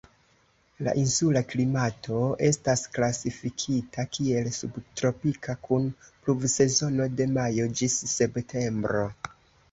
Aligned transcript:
La 0.85 0.93
insula 0.99 1.41
klimato 1.49 2.21
estas 2.47 2.81
klasifikita 2.95 4.05
kiel 4.17 4.49
subtropika, 4.55 5.55
kun 5.67 5.85
pluvsezono 6.07 7.07
de 7.19 7.27
majo 7.35 7.67
ĝis 7.83 7.99
septembro. 8.15 9.05